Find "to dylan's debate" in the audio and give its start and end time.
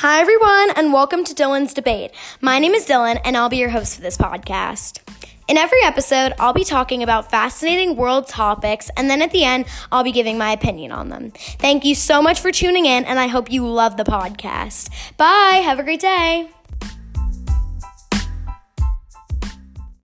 1.24-2.12